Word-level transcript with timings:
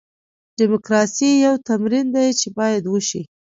ډیموکراسي 0.57 1.29
یو 1.45 1.55
تمرین 1.67 2.05
دی 2.15 2.27
چې 2.39 2.47
باید 2.57 2.83
وشي. 2.87 3.21